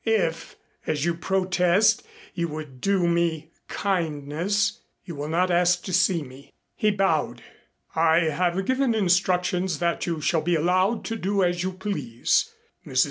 [0.03, 0.55] If,
[0.87, 2.01] as you protest,
[2.33, 7.43] you would do me kindness, you will not ask to see me." He bowed.
[7.93, 12.49] "I have given instructions that you shall be allowed to do as you please.
[12.83, 12.99] Mrs.